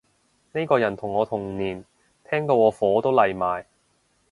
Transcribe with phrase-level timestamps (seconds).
[0.53, 1.85] 呢個人同我同年，
[2.27, 3.67] 聽到我火都嚟埋